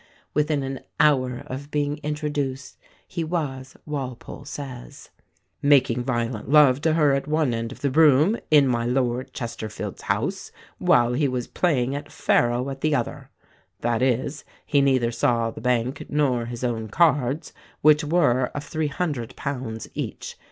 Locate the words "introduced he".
2.01-3.23